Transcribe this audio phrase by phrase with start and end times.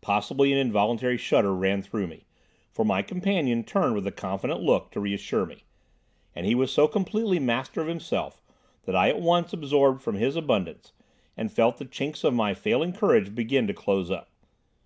[0.00, 2.24] Possibly an involuntary shudder ran over me,
[2.70, 5.64] for my companion turned with a confident look to reassure me,
[6.34, 8.40] and he was so completely master of himself
[8.86, 10.92] that I at once absorbed from his abundance,
[11.36, 14.30] and felt the chinks of my failing courage beginning to close up.